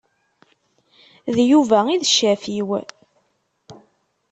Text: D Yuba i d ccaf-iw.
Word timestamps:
D 1.35 1.37
Yuba 1.51 1.79
i 1.93 1.95
d 2.01 2.03
ccaf-iw. 2.11 2.69